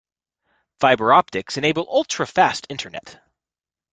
[0.79, 3.21] Fibre optics enable ultra-fast internet.